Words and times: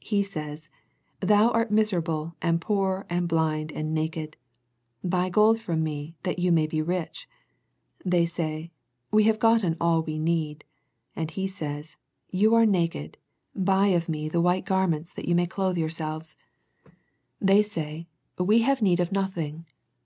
He 0.00 0.24
says" 0.24 0.68
Thou 1.20 1.50
art 1.52 1.70
miserable 1.70 2.34
and 2.42 2.60
poor 2.60 3.06
and 3.08 3.28
blind 3.28 3.70
and 3.70 3.94
naked." 3.94 4.36
Buy 5.04 5.28
gold 5.28 5.60
from 5.60 5.84
Me 5.84 6.16
that 6.24 6.40
you 6.40 6.50
may 6.50 6.66
be 6.66 6.82
rich. 6.82 7.28
They 8.04 8.26
say 8.26 8.72
We 9.12 9.22
have 9.22 9.38
gotten 9.38 9.76
all 9.80 10.02
we 10.02 10.18
need, 10.18 10.64
and 11.14 11.30
He 11.30 11.46
says 11.46 11.96
You 12.30 12.56
are 12.56 12.66
naked, 12.66 13.18
buy 13.54 13.90
of 13.94 14.08
Me 14.08 14.28
the 14.28 14.40
white 14.40 14.66
garments 14.66 15.12
that 15.12 15.28
you 15.28 15.36
may 15.36 15.46
clothe 15.46 15.76
yourself. 15.78 16.22
2o6 16.22 16.26
A 16.26 16.26
First 16.26 16.34
Century 16.34 16.96
Message 17.06 17.48
They 17.52 17.62
say 17.62 18.08
We 18.44 18.58
have 18.62 18.82
need 18.82 18.98
of 18.98 19.12
nothing. 19.12 19.64